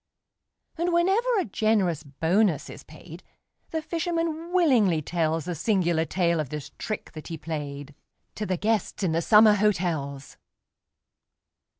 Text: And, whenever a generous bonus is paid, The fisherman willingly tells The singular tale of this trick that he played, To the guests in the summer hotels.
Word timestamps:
And, 0.79 0.91
whenever 0.91 1.27
a 1.37 1.45
generous 1.45 2.01
bonus 2.01 2.71
is 2.71 2.81
paid, 2.83 3.21
The 3.69 3.83
fisherman 3.83 4.51
willingly 4.51 4.99
tells 5.03 5.45
The 5.45 5.53
singular 5.53 6.05
tale 6.05 6.39
of 6.39 6.49
this 6.49 6.71
trick 6.79 7.11
that 7.11 7.27
he 7.27 7.37
played, 7.37 7.93
To 8.33 8.47
the 8.47 8.57
guests 8.57 9.03
in 9.03 9.11
the 9.11 9.21
summer 9.21 9.53
hotels. 9.53 10.37